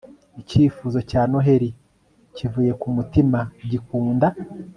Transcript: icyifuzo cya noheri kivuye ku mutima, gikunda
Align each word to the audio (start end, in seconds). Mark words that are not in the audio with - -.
icyifuzo 0.41 0.99
cya 1.09 1.21
noheri 1.31 1.69
kivuye 2.35 2.71
ku 2.81 2.87
mutima, 2.95 3.39
gikunda 3.69 4.27